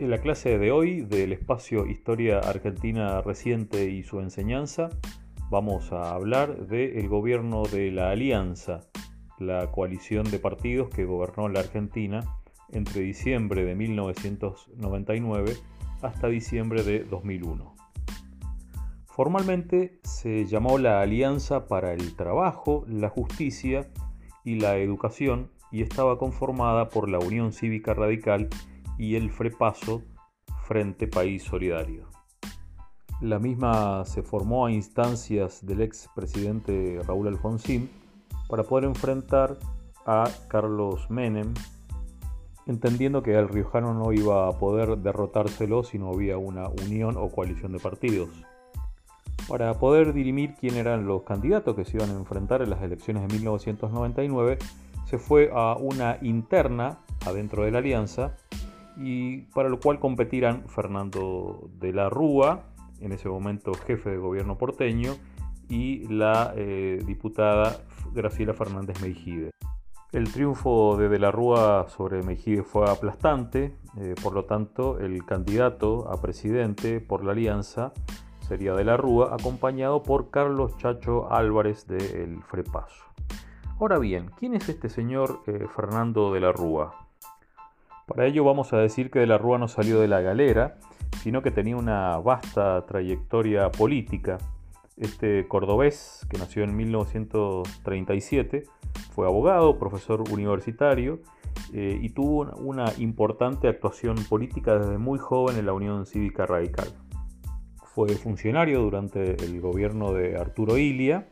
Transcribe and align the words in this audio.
En 0.00 0.10
la 0.10 0.18
clase 0.18 0.58
de 0.58 0.72
hoy 0.72 1.02
del 1.02 1.32
espacio 1.32 1.86
Historia 1.86 2.40
Argentina 2.40 3.22
reciente 3.22 3.90
y 3.90 4.02
su 4.02 4.18
enseñanza, 4.18 4.88
vamos 5.50 5.92
a 5.92 6.12
hablar 6.14 6.66
del 6.66 7.08
gobierno 7.08 7.62
de 7.62 7.92
la 7.92 8.10
Alianza, 8.10 8.80
la 9.38 9.70
coalición 9.70 10.28
de 10.28 10.40
partidos 10.40 10.88
que 10.88 11.04
gobernó 11.04 11.48
la 11.48 11.60
Argentina 11.60 12.24
entre 12.72 13.02
diciembre 13.02 13.64
de 13.64 13.76
1999 13.76 15.52
hasta 16.02 16.26
diciembre 16.26 16.82
de 16.82 17.04
2001. 17.04 17.76
Formalmente 19.06 20.00
se 20.02 20.44
llamó 20.46 20.78
la 20.78 21.02
Alianza 21.02 21.68
para 21.68 21.92
el 21.92 22.16
Trabajo, 22.16 22.84
la 22.88 23.10
Justicia 23.10 23.88
y 24.42 24.56
la 24.56 24.76
Educación 24.76 25.52
y 25.70 25.82
estaba 25.82 26.18
conformada 26.18 26.88
por 26.88 27.08
la 27.08 27.20
Unión 27.20 27.52
Cívica 27.52 27.94
Radical 27.94 28.48
y 28.98 29.16
el 29.16 29.30
FREPASO 29.30 30.02
Frente 30.66 31.06
País 31.06 31.42
Solidario. 31.42 32.08
La 33.20 33.38
misma 33.38 34.04
se 34.04 34.22
formó 34.22 34.66
a 34.66 34.72
instancias 34.72 35.64
del 35.64 35.82
ex 35.82 36.08
presidente 36.14 37.00
Raúl 37.06 37.28
Alfonsín 37.28 37.88
para 38.48 38.64
poder 38.64 38.84
enfrentar 38.84 39.56
a 40.04 40.28
Carlos 40.48 41.08
Menem, 41.10 41.54
entendiendo 42.66 43.22
que 43.22 43.34
el 43.34 43.48
riojano 43.48 43.94
no 43.94 44.12
iba 44.12 44.48
a 44.48 44.52
poder 44.58 44.98
derrotárselo 44.98 45.84
si 45.84 45.98
no 45.98 46.10
había 46.10 46.38
una 46.38 46.68
unión 46.68 47.16
o 47.16 47.28
coalición 47.28 47.72
de 47.72 47.78
partidos. 47.78 48.30
Para 49.48 49.74
poder 49.74 50.12
dirimir 50.12 50.54
quién 50.54 50.76
eran 50.76 51.06
los 51.06 51.22
candidatos 51.22 51.76
que 51.76 51.84
se 51.84 51.96
iban 51.96 52.10
a 52.10 52.18
enfrentar 52.18 52.62
en 52.62 52.70
las 52.70 52.82
elecciones 52.82 53.28
de 53.28 53.34
1999, 53.34 54.58
se 55.04 55.18
fue 55.18 55.50
a 55.54 55.76
una 55.76 56.18
interna 56.22 56.98
adentro 57.26 57.64
de 57.64 57.70
la 57.70 57.78
alianza 57.78 58.36
y 58.96 59.42
para 59.54 59.68
lo 59.68 59.80
cual 59.80 59.98
competirán 59.98 60.64
Fernando 60.68 61.68
de 61.78 61.92
la 61.92 62.08
Rúa, 62.08 62.64
en 63.00 63.12
ese 63.12 63.28
momento 63.28 63.74
jefe 63.74 64.10
de 64.10 64.18
gobierno 64.18 64.56
porteño, 64.56 65.14
y 65.68 66.06
la 66.08 66.52
eh, 66.56 67.02
diputada 67.06 67.84
Graciela 68.12 68.54
Fernández 68.54 69.00
Meijide. 69.00 69.50
El 70.12 70.32
triunfo 70.32 70.96
de 70.96 71.08
De 71.08 71.18
la 71.18 71.32
Rúa 71.32 71.86
sobre 71.88 72.22
Meijide 72.22 72.62
fue 72.62 72.88
aplastante, 72.88 73.74
eh, 73.96 74.14
por 74.22 74.32
lo 74.32 74.44
tanto 74.44 75.00
el 75.00 75.24
candidato 75.24 76.08
a 76.08 76.20
presidente 76.20 77.00
por 77.00 77.24
la 77.24 77.32
alianza 77.32 77.92
sería 78.46 78.74
De 78.74 78.84
la 78.84 78.96
Rúa, 78.96 79.34
acompañado 79.34 80.02
por 80.02 80.30
Carlos 80.30 80.76
Chacho 80.76 81.32
Álvarez 81.32 81.86
del 81.86 82.42
Frepaso. 82.42 83.04
Ahora 83.80 83.98
bien, 83.98 84.30
¿quién 84.38 84.54
es 84.54 84.68
este 84.68 84.88
señor 84.88 85.40
eh, 85.46 85.66
Fernando 85.74 86.32
de 86.32 86.40
la 86.40 86.52
Rúa? 86.52 87.03
Para 88.06 88.26
ello 88.26 88.44
vamos 88.44 88.72
a 88.72 88.78
decir 88.78 89.10
que 89.10 89.18
de 89.18 89.26
la 89.26 89.38
Rúa 89.38 89.58
no 89.58 89.66
salió 89.68 89.98
de 90.00 90.08
la 90.08 90.20
galera, 90.20 90.76
sino 91.22 91.42
que 91.42 91.50
tenía 91.50 91.76
una 91.76 92.18
vasta 92.18 92.84
trayectoria 92.86 93.70
política. 93.70 94.38
Este 94.96 95.48
cordobés, 95.48 96.26
que 96.30 96.38
nació 96.38 96.64
en 96.64 96.76
1937, 96.76 98.64
fue 99.10 99.26
abogado, 99.26 99.78
profesor 99.78 100.22
universitario 100.30 101.20
eh, 101.72 101.98
y 102.00 102.10
tuvo 102.10 102.52
una 102.58 102.92
importante 102.98 103.68
actuación 103.68 104.16
política 104.28 104.78
desde 104.78 104.98
muy 104.98 105.18
joven 105.18 105.56
en 105.56 105.64
la 105.66 105.72
Unión 105.72 106.04
Cívica 106.04 106.44
Radical. 106.46 106.88
Fue 107.84 108.08
funcionario 108.10 108.82
durante 108.82 109.42
el 109.44 109.60
gobierno 109.60 110.12
de 110.12 110.36
Arturo 110.36 110.76
Ilia 110.76 111.28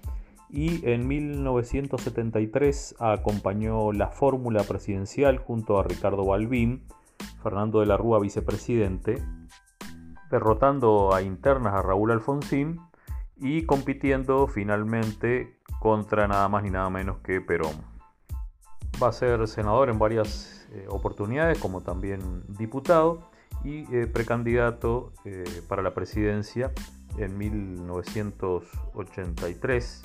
y 0.53 0.89
en 0.89 1.08
1973 1.08 2.95
acompañó 2.98 3.91
la 3.92 4.08
fórmula 4.08 4.62
presidencial 4.64 5.39
junto 5.39 5.81
a 5.81 5.83
Ricardo 5.83 6.27
Balbín, 6.27 6.84
Fernando 7.42 7.81
de 7.81 7.86
la 7.86 7.97
Rúa 7.97 8.20
vicepresidente, 8.20 9.24
derrotando 10.30 11.14
a 11.14 11.23
internas 11.23 11.73
a 11.73 11.80
Raúl 11.80 12.11
Alfonsín 12.11 12.83
y 13.36 13.64
compitiendo 13.64 14.46
finalmente 14.46 15.58
contra 15.80 16.29
nada 16.29 16.51
más 16.51 16.64
ni 16.64 16.70
nada 16.70 16.90
menos 16.90 17.17
que 17.24 17.40
Perón. 17.40 17.90
Va 19.02 19.08
a 19.08 19.13
ser 19.13 19.48
senador 19.48 19.89
en 19.89 19.98
varias 19.98 20.69
eh, 20.73 20.84
oportunidades, 20.90 21.58
como 21.58 21.80
también 21.80 22.45
diputado 22.58 23.30
y 23.64 23.86
eh, 23.95 24.07
precandidato 24.07 25.14
eh, 25.24 25.63
para 25.67 25.83
la 25.83 25.95
presidencia 25.95 26.73
en 27.17 27.39
1983 27.39 30.05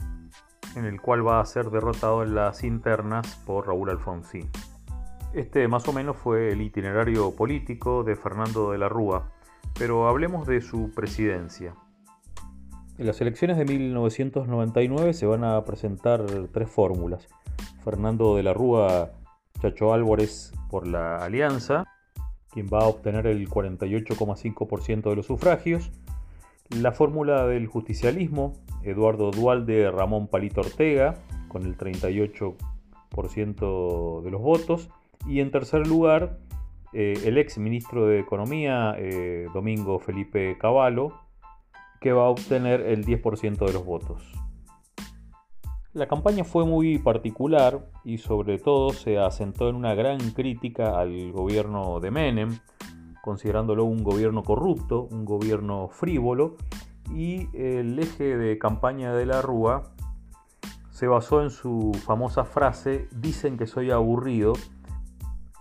en 0.78 0.86
el 0.86 1.02
cual 1.02 1.28
va 1.28 1.40
a 1.40 1.46
ser 1.46 1.70
derrotado 1.70 2.24
en 2.24 2.36
las 2.36 2.64
internas 2.64 3.42
por 3.46 3.68
Raúl 3.68 3.90
Alfonsín. 3.90 4.50
Este 5.34 5.68
más 5.68 5.88
o 5.88 5.94
menos 5.94 6.18
fue 6.18 6.52
el 6.52 6.62
itinerario 6.62 7.36
político 7.36 8.04
de 8.04 8.16
Fernando 8.16 8.72
de 8.72 8.78
la 8.78 8.88
Rúa, 8.90 9.32
pero 9.78 10.08
hablemos 10.08 10.48
de 10.48 10.62
su 10.62 10.92
presidencia. 10.96 11.76
En 12.98 13.06
las 13.06 13.22
elecciones 13.22 13.58
de 13.58 13.66
1999 13.66 15.14
se 15.14 15.26
van 15.26 15.44
a 15.44 15.64
presentar 15.66 16.26
tres 16.52 16.70
fórmulas. 16.70 17.28
Fernando 17.84 18.36
de 18.36 18.44
la 18.44 18.54
Rúa 18.54 19.12
Chacho 19.62 19.94
Álvarez 19.94 20.52
por 20.70 20.88
la 20.88 21.18
Alianza, 21.18 21.86
quien 22.52 22.68
va 22.74 22.80
a 22.80 22.88
obtener 22.88 23.28
el 23.28 23.50
48,5% 23.50 25.10
de 25.10 25.16
los 25.16 25.26
sufragios. 25.26 25.92
La 26.70 26.92
fórmula 26.92 27.46
del 27.46 27.68
justicialismo, 27.68 28.54
Eduardo 28.84 29.32
Dualde 29.32 29.90
Ramón 29.92 30.28
Palito 30.28 30.62
Ortega, 30.62 31.16
con 31.48 31.64
el 31.64 31.78
38% 31.78 34.22
de 34.22 34.32
los 34.32 34.42
votos. 34.42 34.90
Y 35.26 35.40
en 35.40 35.52
tercer 35.52 35.88
lugar, 35.88 36.38
eh, 36.94 37.14
el 37.26 37.38
ex 37.38 37.58
ministro 37.58 38.08
de 38.08 38.20
Economía, 38.20 38.96
eh, 38.98 39.48
Domingo 39.54 40.00
Felipe 40.00 40.58
Cavallo, 40.58 41.14
que 42.00 42.14
va 42.14 42.26
a 42.26 42.30
obtener 42.30 42.82
el 42.82 43.06
10% 43.06 43.66
de 43.66 43.74
los 43.74 43.86
votos. 43.86 44.32
La 45.94 46.08
campaña 46.08 46.44
fue 46.44 46.66
muy 46.66 47.00
particular 47.00 47.90
y 48.04 48.20
sobre 48.20 48.60
todo 48.60 48.92
se 48.92 49.18
asentó 49.18 49.68
en 49.68 49.76
una 49.76 49.96
gran 49.96 50.20
crítica 50.32 51.00
al 51.00 51.32
gobierno 51.32 52.00
de 52.00 52.12
Menem, 52.12 52.60
considerándolo 53.24 53.84
un 53.84 54.04
gobierno 54.04 54.44
corrupto, 54.44 55.08
un 55.12 55.26
gobierno 55.26 55.88
frívolo 55.88 56.56
y 57.12 57.50
el 57.54 57.98
eje 58.00 58.38
de 58.38 58.58
campaña 58.58 59.14
de 59.14 59.26
la 59.26 59.42
Rúa 59.42 59.84
se 60.90 61.08
basó 61.08 61.44
en 61.44 61.52
su 61.52 61.92
famosa 62.06 62.44
frase 62.44 63.08
dicen 63.12 63.58
que 63.58 63.68
soy 63.68 63.92
aburrido, 63.92 64.54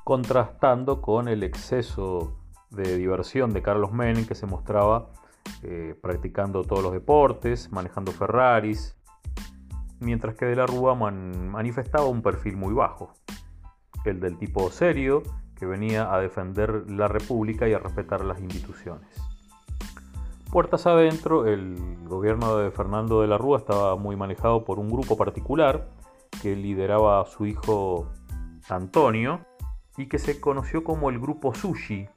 contrastando 0.02 1.02
con 1.02 1.28
el 1.28 1.42
exceso 1.42 2.36
de 2.70 2.96
diversión 2.96 3.52
de 3.52 3.62
Carlos 3.62 3.92
Menem 3.92 4.26
que 4.26 4.34
se 4.34 4.46
mostraba 4.46 5.10
eh, 5.62 5.94
practicando 6.00 6.64
todos 6.64 6.82
los 6.82 6.92
deportes, 6.92 7.70
manejando 7.70 8.12
Ferraris, 8.12 8.96
mientras 10.00 10.34
que 10.36 10.46
de 10.46 10.56
la 10.56 10.66
Rúa 10.66 10.94
manifestaba 10.94 12.06
un 12.06 12.22
perfil 12.22 12.56
muy 12.56 12.72
bajo, 12.72 13.12
el 14.04 14.20
del 14.20 14.38
tipo 14.38 14.70
serio 14.70 15.22
que 15.54 15.66
venía 15.66 16.12
a 16.12 16.20
defender 16.20 16.90
la 16.90 17.08
República 17.08 17.68
y 17.68 17.72
a 17.72 17.78
respetar 17.78 18.24
las 18.24 18.40
instituciones. 18.40 19.35
Puertas 20.50 20.86
adentro, 20.86 21.46
el 21.46 21.76
gobierno 22.04 22.56
de 22.56 22.70
Fernando 22.70 23.20
de 23.20 23.26
la 23.26 23.36
Rúa 23.36 23.58
estaba 23.58 23.96
muy 23.96 24.16
manejado 24.16 24.64
por 24.64 24.78
un 24.78 24.88
grupo 24.88 25.16
particular 25.16 25.88
que 26.40 26.54
lideraba 26.54 27.20
a 27.20 27.26
su 27.26 27.46
hijo 27.46 28.08
Antonio 28.68 29.40
y 29.96 30.06
que 30.06 30.18
se 30.18 30.40
conoció 30.40 30.84
como 30.84 31.10
el 31.10 31.18
grupo 31.18 31.52
Sushi. 31.52 32.08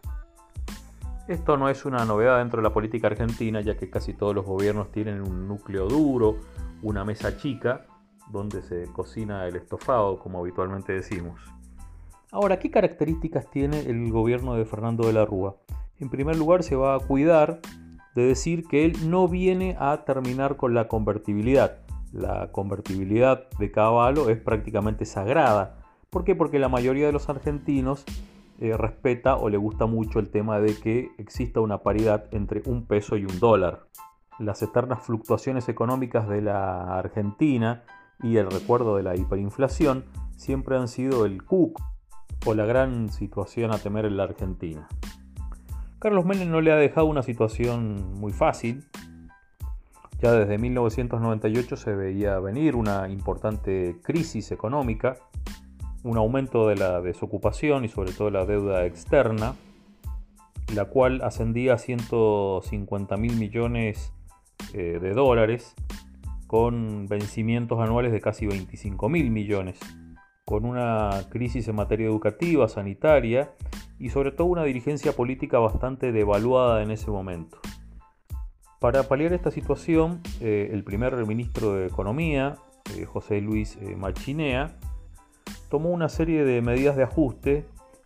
Esto 1.27 1.57
no 1.57 1.69
es 1.69 1.85
una 1.85 2.05
novedad 2.05 2.37
dentro 2.37 2.61
de 2.61 2.67
la 2.67 2.73
política 2.73 3.07
argentina, 3.07 3.61
ya 3.61 3.77
que 3.77 3.89
casi 3.89 4.13
todos 4.13 4.33
los 4.33 4.45
gobiernos 4.45 4.91
tienen 4.91 5.21
un 5.21 5.47
núcleo 5.47 5.87
duro, 5.87 6.37
una 6.81 7.03
mesa 7.03 7.35
chica, 7.37 7.87
donde 8.31 8.61
se 8.61 8.85
cocina 8.93 9.47
el 9.47 9.55
estofado, 9.55 10.19
como 10.19 10.39
habitualmente 10.39 10.93
decimos. 10.93 11.41
Ahora, 12.31 12.59
¿qué 12.59 12.69
características 12.69 13.49
tiene 13.49 13.79
el 13.81 14.11
gobierno 14.11 14.53
de 14.53 14.65
Fernando 14.65 15.07
de 15.07 15.13
la 15.13 15.25
Rúa? 15.25 15.55
En 15.99 16.09
primer 16.09 16.37
lugar, 16.37 16.63
se 16.63 16.75
va 16.75 16.95
a 16.95 16.99
cuidar 16.99 17.59
de 18.19 18.27
decir 18.27 18.67
que 18.67 18.85
él 18.85 19.09
no 19.09 19.27
viene 19.27 19.77
a 19.79 20.03
terminar 20.03 20.57
con 20.57 20.73
la 20.73 20.87
convertibilidad. 20.87 21.77
La 22.11 22.51
convertibilidad 22.51 23.49
de 23.57 23.71
Caballo 23.71 24.29
es 24.29 24.37
prácticamente 24.37 25.05
sagrada. 25.05 25.77
¿Por 26.09 26.25
qué? 26.25 26.35
Porque 26.35 26.59
la 26.59 26.69
mayoría 26.69 27.05
de 27.05 27.13
los 27.13 27.29
argentinos 27.29 28.03
eh, 28.59 28.75
respeta 28.75 29.37
o 29.37 29.47
le 29.49 29.57
gusta 29.57 29.85
mucho 29.85 30.19
el 30.19 30.29
tema 30.29 30.59
de 30.59 30.75
que 30.75 31.11
exista 31.17 31.61
una 31.61 31.77
paridad 31.77 32.25
entre 32.31 32.61
un 32.65 32.85
peso 32.85 33.15
y 33.15 33.23
un 33.23 33.39
dólar. 33.39 33.87
Las 34.37 34.61
eternas 34.61 35.03
fluctuaciones 35.03 35.69
económicas 35.69 36.27
de 36.27 36.41
la 36.41 36.97
Argentina 36.97 37.83
y 38.21 38.35
el 38.35 38.51
recuerdo 38.51 38.97
de 38.97 39.03
la 39.03 39.15
hiperinflación 39.15 40.03
siempre 40.35 40.75
han 40.75 40.89
sido 40.89 41.25
el 41.25 41.43
cuco 41.43 41.83
o 42.45 42.53
la 42.53 42.65
gran 42.65 43.09
situación 43.09 43.71
a 43.71 43.77
temer 43.77 44.05
en 44.05 44.17
la 44.17 44.23
Argentina. 44.23 44.87
Carlos 45.99 46.23
Menem 46.23 46.49
no 46.49 46.61
le 46.61 46.71
ha 46.71 46.77
dejado 46.77 47.07
una 47.07 47.23
situación 47.23 48.13
muy 48.21 48.31
fácil. 48.31 48.85
Ya 50.21 50.31
desde 50.31 50.57
1998 50.57 51.75
se 51.75 51.93
veía 51.93 52.39
venir 52.39 52.77
una 52.77 53.09
importante 53.09 53.97
crisis 54.01 54.53
económica, 54.53 55.17
un 56.03 56.17
aumento 56.17 56.69
de 56.69 56.77
la 56.77 57.01
desocupación 57.01 57.83
y 57.83 57.89
sobre 57.89 58.13
todo 58.13 58.29
la 58.29 58.45
deuda 58.45 58.85
externa, 58.85 59.55
la 60.73 60.85
cual 60.85 61.21
ascendía 61.21 61.73
a 61.73 61.77
150 61.77 63.17
mil 63.17 63.35
millones 63.35 64.13
eh, 64.73 64.99
de 65.01 65.13
dólares, 65.13 65.75
con 66.47 67.07
vencimientos 67.07 67.79
anuales 67.81 68.13
de 68.13 68.21
casi 68.21 68.47
25 68.47 69.09
mil 69.09 69.31
millones, 69.31 69.79
con 70.45 70.63
una 70.63 71.25
crisis 71.29 71.67
en 71.67 71.75
materia 71.75 72.07
educativa, 72.07 72.69
sanitaria 72.69 73.51
y 73.99 74.09
sobre 74.09 74.31
todo 74.31 74.47
una 74.47 74.63
dirigencia 74.63 75.13
política 75.13 75.59
bastante 75.59 76.11
devaluada 76.11 76.81
en 76.81 76.91
ese 76.91 77.11
momento. 77.11 77.59
Para 78.79 79.03
paliar 79.03 79.33
esta 79.33 79.51
situación, 79.51 80.21
eh, 80.39 80.69
el 80.71 80.83
primer 80.83 81.13
ministro 81.25 81.73
de 81.73 81.87
Economía, 81.87 82.55
eh, 82.97 83.05
José 83.05 83.41
Luis 83.41 83.77
Machinea, 83.97 84.77
tomó 85.69 85.89
una 85.89 86.09
serie 86.09 86.43
de 86.43 86.61
medidas 86.61 86.95
de 86.95 87.03
ajuste 87.03 87.65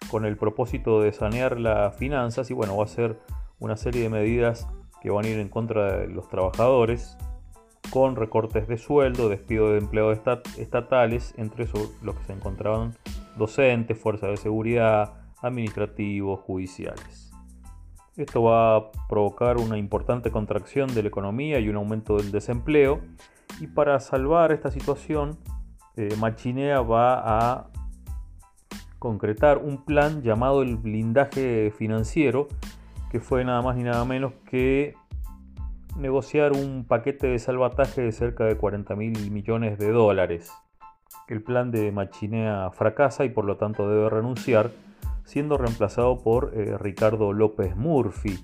con 0.10 0.26
el 0.26 0.38
propósito 0.38 1.02
de 1.02 1.14
sanear 1.14 1.60
las 1.60 1.96
finanzas 1.96 2.50
y 2.52 2.54
bueno, 2.54 2.76
va 2.76 2.84
a 2.84 2.88
ser 2.88 3.20
una 3.60 3.78
serie 3.78 4.02
de 4.02 4.10
medidas 4.10 4.68
que 5.02 5.10
van 5.10 5.26
a 5.26 5.30
ir 5.30 5.40
en 5.40 5.50
contra 5.50 5.98
de 5.98 6.08
los 6.08 6.28
trabajadores 6.28 7.18
con 7.90 8.16
recortes 8.16 8.68
de 8.68 8.78
sueldo, 8.78 9.30
despido 9.30 9.72
de 9.72 9.78
empleados 9.78 10.20
estatales, 10.58 11.34
entre 11.38 11.68
los 12.02 12.16
que 12.16 12.24
se 12.26 12.34
encontraban 12.34 12.96
docentes, 13.38 13.98
fuerzas 13.98 14.32
de 14.32 14.38
seguridad, 14.38 15.14
administrativos, 15.44 16.40
judiciales. 16.40 17.32
Esto 18.16 18.44
va 18.44 18.76
a 18.76 18.92
provocar 19.10 19.58
una 19.58 19.78
importante 19.78 20.32
contracción 20.32 20.94
de 20.94 21.02
la 21.02 21.08
economía 21.08 21.60
y 21.60 21.70
un 21.70 21.76
aumento 21.76 22.18
del 22.18 22.32
desempleo. 22.32 23.02
Y 23.60 23.68
para 23.68 24.00
salvar 24.00 24.52
esta 24.52 24.70
situación, 24.72 25.38
eh, 25.96 26.16
Machinea 26.20 26.82
va 26.82 27.22
a 27.24 27.68
concretar 29.00 29.58
un 29.58 29.84
plan 29.84 30.22
llamado 30.22 30.62
el 30.62 30.78
blindaje 30.78 31.72
financiero, 31.78 32.48
que 33.12 33.20
fue 33.20 33.44
nada 33.44 33.62
más 33.62 33.76
ni 33.76 33.84
nada 33.84 34.06
menos 34.06 34.34
que 34.50 34.96
negociar 35.98 36.54
un 36.54 36.86
paquete 36.88 37.28
de 37.28 37.40
salvataje 37.40 38.02
de 38.02 38.12
cerca 38.12 38.46
de 38.46 38.56
40 38.56 38.96
mil 38.96 39.32
millones 39.32 39.78
de 39.78 39.92
dólares. 39.92 40.52
El 41.28 41.42
plan 41.42 41.72
de 41.72 41.92
Machinea 41.92 42.72
fracasa 42.72 43.26
y 43.26 43.30
por 43.30 43.46
lo 43.46 43.58
tanto 43.58 43.90
debe 43.90 44.10
renunciar, 44.10 44.72
siendo 45.26 45.58
reemplazado 45.58 46.20
por 46.20 46.52
eh, 46.54 46.78
Ricardo 46.78 47.34
López 47.34 47.76
Murphy, 47.76 48.40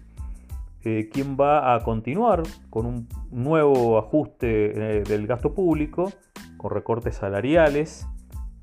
eh, 0.83 1.09
quien 1.11 1.37
va 1.39 1.75
a 1.75 1.83
continuar 1.83 2.43
con 2.69 2.85
un 2.85 3.07
nuevo 3.31 3.97
ajuste 3.97 4.99
eh, 4.99 5.03
del 5.03 5.27
gasto 5.27 5.53
público, 5.53 6.11
con 6.57 6.71
recortes 6.71 7.15
salariales, 7.15 8.07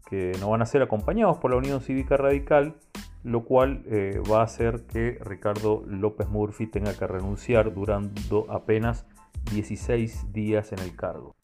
que 0.08 0.32
no 0.40 0.50
van 0.50 0.62
a 0.62 0.66
ser 0.66 0.82
acompañados 0.82 1.38
por 1.38 1.50
la 1.50 1.56
Unión 1.56 1.80
Cívica 1.80 2.16
Radical, 2.16 2.76
lo 3.24 3.44
cual 3.44 3.82
va 4.30 4.42
a 4.42 4.44
hacer 4.44 4.86
que 4.86 5.18
Ricardo 5.20 5.82
López 5.84 6.28
Murphy 6.28 6.68
tenga 6.68 6.96
que 6.96 7.08
renunciar 7.08 7.74
durando 7.74 8.46
apenas 8.48 9.04
16 9.50 10.32
días 10.32 10.70
en 10.70 10.78
el 10.78 10.94
cargo. 10.94 11.34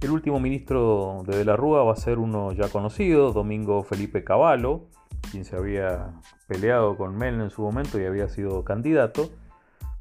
El 0.00 0.12
último 0.12 0.40
ministro 0.40 1.22
de 1.26 1.36
De 1.36 1.44
la 1.44 1.56
Rúa 1.56 1.84
va 1.84 1.92
a 1.92 1.96
ser 1.96 2.18
uno 2.18 2.52
ya 2.52 2.70
conocido, 2.70 3.32
Domingo 3.32 3.82
Felipe 3.82 4.24
Cavallo, 4.24 4.86
quien 5.30 5.44
se 5.44 5.56
había 5.56 6.12
peleado 6.46 6.96
con 6.96 7.16
Mel 7.16 7.40
en 7.40 7.50
su 7.50 7.62
momento 7.62 8.00
y 8.00 8.04
había 8.04 8.28
sido 8.28 8.64
candidato, 8.64 9.30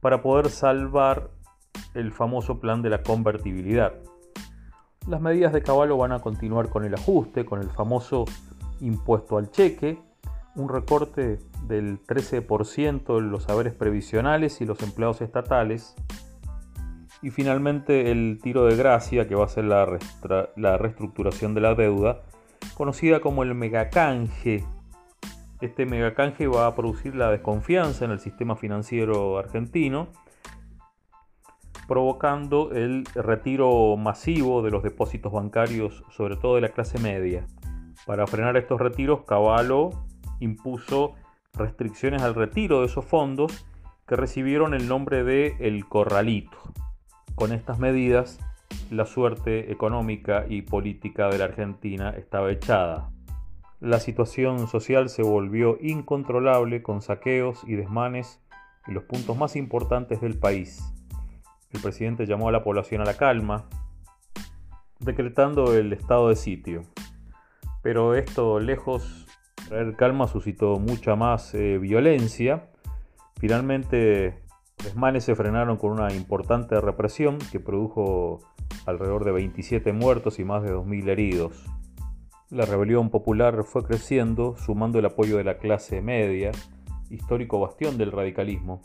para 0.01 0.21
poder 0.21 0.49
salvar 0.49 1.29
el 1.93 2.11
famoso 2.11 2.59
plan 2.59 2.81
de 2.81 2.89
la 2.89 3.03
convertibilidad, 3.03 3.93
las 5.07 5.21
medidas 5.21 5.53
de 5.53 5.63
Caballo 5.63 5.97
van 5.97 6.11
a 6.11 6.19
continuar 6.19 6.69
con 6.69 6.85
el 6.85 6.93
ajuste, 6.93 7.45
con 7.45 7.61
el 7.61 7.69
famoso 7.69 8.25
impuesto 8.79 9.37
al 9.37 9.49
cheque, 9.49 9.99
un 10.55 10.69
recorte 10.69 11.39
del 11.67 11.99
13% 12.03 13.17
en 13.17 13.31
los 13.31 13.43
saberes 13.43 13.73
previsionales 13.73 14.61
y 14.61 14.65
los 14.65 14.81
empleados 14.83 15.21
estatales, 15.21 15.95
y 17.21 17.31
finalmente 17.31 18.11
el 18.11 18.39
tiro 18.41 18.65
de 18.65 18.75
gracia, 18.75 19.27
que 19.27 19.35
va 19.35 19.45
a 19.45 19.49
ser 19.49 19.65
la, 19.65 19.97
la 20.55 20.77
reestructuración 20.77 21.53
de 21.53 21.61
la 21.61 21.75
deuda, 21.75 22.21
conocida 22.75 23.19
como 23.19 23.43
el 23.43 23.55
megacanje. 23.55 24.63
Este 25.61 25.85
megacanje 25.85 26.47
va 26.47 26.67
a 26.67 26.75
producir 26.75 27.15
la 27.15 27.31
desconfianza 27.31 28.05
en 28.05 28.11
el 28.11 28.19
sistema 28.19 28.55
financiero 28.55 29.37
argentino 29.37 30.09
provocando 31.89 32.71
el 32.71 33.03
retiro 33.15 33.97
masivo 33.97 34.61
de 34.61 34.69
los 34.69 34.83
depósitos 34.83 35.33
bancarios, 35.33 36.03
sobre 36.11 36.35
todo 36.35 36.53
de 36.53 36.61
la 36.61 36.69
clase 36.69 36.99
media. 36.99 37.47
Para 38.05 38.27
frenar 38.27 38.57
estos 38.57 38.79
retiros, 38.79 39.21
Cavallo 39.25 39.89
impuso 40.39 41.15
restricciones 41.55 42.21
al 42.21 42.35
retiro 42.35 42.81
de 42.81 42.85
esos 42.85 43.05
fondos 43.05 43.65
que 44.07 44.15
recibieron 44.15 44.75
el 44.75 44.87
nombre 44.87 45.23
de 45.23 45.55
El 45.59 45.83
Corralito. 45.87 46.59
Con 47.33 47.51
estas 47.53 47.79
medidas, 47.79 48.39
la 48.91 49.07
suerte 49.07 49.71
económica 49.71 50.45
y 50.47 50.61
política 50.61 51.27
de 51.29 51.39
la 51.39 51.45
Argentina 51.45 52.11
estaba 52.11 52.51
echada. 52.51 53.09
La 53.79 53.99
situación 53.99 54.67
social 54.67 55.09
se 55.09 55.23
volvió 55.23 55.77
incontrolable 55.81 56.83
con 56.83 57.01
saqueos 57.01 57.63
y 57.65 57.75
desmanes 57.75 58.41
en 58.87 58.93
los 58.93 59.03
puntos 59.03 59.37
más 59.37 59.55
importantes 59.55 60.21
del 60.21 60.37
país 60.37 60.93
el 61.71 61.81
presidente 61.81 62.25
llamó 62.25 62.49
a 62.49 62.51
la 62.51 62.63
población 62.63 63.01
a 63.01 63.05
la 63.05 63.15
calma, 63.15 63.65
decretando 64.99 65.75
el 65.75 65.93
estado 65.93 66.29
de 66.29 66.35
sitio. 66.35 66.83
Pero 67.81 68.15
esto, 68.15 68.59
lejos 68.59 69.27
de 69.63 69.69
traer 69.69 69.95
calma, 69.95 70.27
suscitó 70.27 70.79
mucha 70.79 71.15
más 71.15 71.53
eh, 71.53 71.77
violencia. 71.77 72.69
Finalmente, 73.39 74.41
los 74.83 74.95
manes 74.95 75.23
se 75.23 75.35
frenaron 75.35 75.77
con 75.77 75.91
una 75.91 76.11
importante 76.13 76.79
represión 76.81 77.37
que 77.51 77.59
produjo 77.59 78.39
alrededor 78.85 79.23
de 79.23 79.31
27 79.31 79.93
muertos 79.93 80.39
y 80.39 80.43
más 80.43 80.63
de 80.63 80.73
2.000 80.73 81.09
heridos. 81.09 81.65
La 82.49 82.65
rebelión 82.65 83.09
popular 83.09 83.63
fue 83.63 83.83
creciendo, 83.83 84.55
sumando 84.57 84.99
el 84.99 85.05
apoyo 85.05 85.37
de 85.37 85.43
la 85.43 85.57
clase 85.57 86.01
media, 86.01 86.51
histórico 87.09 87.59
bastión 87.59 87.97
del 87.97 88.11
radicalismo, 88.11 88.81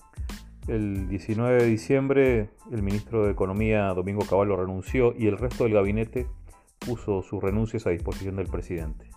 el 0.66 1.08
19 1.08 1.62
de 1.62 1.66
diciembre 1.66 2.50
el 2.72 2.82
ministro 2.82 3.26
de 3.26 3.32
Economía 3.32 3.88
Domingo 3.88 4.24
Cavallo 4.28 4.56
renunció 4.56 5.14
y 5.14 5.26
el 5.26 5.36
resto 5.36 5.64
del 5.64 5.74
gabinete 5.74 6.26
puso 6.78 7.22
sus 7.22 7.42
renuncias 7.42 7.86
a 7.86 7.90
disposición 7.90 8.36
del 8.36 8.46
presidente. 8.46 9.10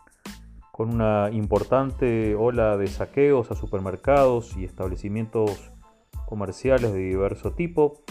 Con 0.73 0.93
una 0.93 1.29
importante 1.31 2.35
ola 2.35 2.75
de 2.75 2.87
saqueos 2.87 3.49
a 3.49 3.55
supermercados 3.55 4.57
y 4.57 4.65
establecimientos 4.65 5.71
comerciales 6.25 6.91
de 6.91 6.99
diverso 6.99 7.53
tipo 7.53 8.01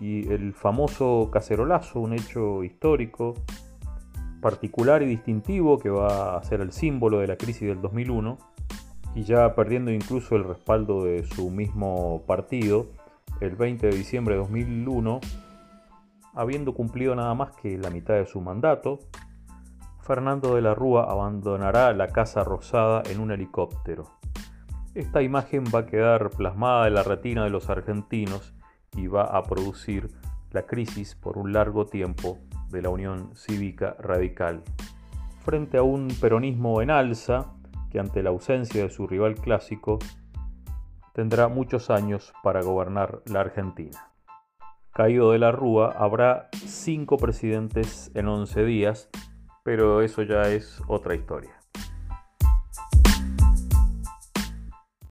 y 0.00 0.32
el 0.32 0.54
famoso 0.54 1.28
cacerolazo, 1.30 2.00
un 2.00 2.14
hecho 2.14 2.64
histórico, 2.64 3.34
particular 4.46 5.02
y 5.02 5.06
distintivo 5.06 5.76
que 5.76 5.90
va 5.90 6.36
a 6.36 6.42
ser 6.44 6.60
el 6.60 6.70
símbolo 6.70 7.18
de 7.18 7.26
la 7.26 7.36
crisis 7.36 7.66
del 7.66 7.82
2001, 7.82 8.38
y 9.16 9.24
ya 9.24 9.56
perdiendo 9.56 9.90
incluso 9.90 10.36
el 10.36 10.44
respaldo 10.44 11.02
de 11.02 11.24
su 11.24 11.50
mismo 11.50 12.22
partido, 12.28 12.86
el 13.40 13.56
20 13.56 13.88
de 13.88 13.96
diciembre 13.96 14.36
de 14.36 14.42
2001, 14.42 15.18
habiendo 16.32 16.74
cumplido 16.74 17.16
nada 17.16 17.34
más 17.34 17.56
que 17.56 17.76
la 17.76 17.90
mitad 17.90 18.14
de 18.14 18.26
su 18.26 18.40
mandato, 18.40 19.00
Fernando 20.00 20.54
de 20.54 20.62
la 20.62 20.76
Rúa 20.76 21.10
abandonará 21.10 21.92
la 21.92 22.06
Casa 22.06 22.44
Rosada 22.44 23.02
en 23.10 23.18
un 23.18 23.32
helicóptero. 23.32 24.12
Esta 24.94 25.22
imagen 25.22 25.64
va 25.74 25.80
a 25.80 25.86
quedar 25.86 26.30
plasmada 26.30 26.86
en 26.86 26.94
la 26.94 27.02
retina 27.02 27.42
de 27.42 27.50
los 27.50 27.68
argentinos 27.68 28.54
y 28.96 29.08
va 29.08 29.24
a 29.24 29.42
producir 29.42 30.08
la 30.52 30.66
crisis 30.66 31.16
por 31.16 31.36
un 31.36 31.52
largo 31.52 31.86
tiempo 31.86 32.38
de 32.70 32.82
la 32.82 32.90
Unión 32.90 33.30
Cívica 33.34 33.96
Radical. 33.98 34.62
Frente 35.44 35.78
a 35.78 35.82
un 35.82 36.08
peronismo 36.20 36.82
en 36.82 36.90
alza, 36.90 37.52
que 37.90 38.00
ante 38.00 38.22
la 38.22 38.30
ausencia 38.30 38.82
de 38.82 38.90
su 38.90 39.06
rival 39.06 39.36
clásico 39.36 39.98
tendrá 41.12 41.48
muchos 41.48 41.88
años 41.90 42.32
para 42.42 42.62
gobernar 42.62 43.22
la 43.26 43.40
Argentina. 43.40 44.10
Caído 44.92 45.32
de 45.32 45.38
la 45.38 45.52
Rúa, 45.52 45.94
habrá 45.98 46.48
cinco 46.52 47.16
presidentes 47.16 48.10
en 48.14 48.28
11 48.28 48.64
días, 48.64 49.08
pero 49.62 50.02
eso 50.02 50.22
ya 50.22 50.42
es 50.42 50.82
otra 50.88 51.14
historia. 51.14 51.55